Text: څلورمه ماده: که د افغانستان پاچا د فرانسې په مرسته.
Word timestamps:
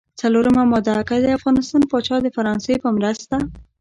څلورمه 0.21 0.63
ماده: 0.71 0.93
که 1.07 1.15
د 1.23 1.25
افغانستان 1.37 1.81
پاچا 1.91 2.15
د 2.21 2.27
فرانسې 2.35 2.73
په 2.83 2.89
مرسته. 2.97 3.37